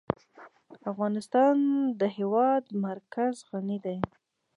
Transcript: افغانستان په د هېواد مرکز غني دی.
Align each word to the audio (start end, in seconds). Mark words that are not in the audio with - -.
افغانستان 0.91 1.55
په 1.71 1.93
د 1.99 2.01
هېواد 2.17 2.63
مرکز 2.85 3.35
غني 3.49 3.77
دی. 3.85 3.97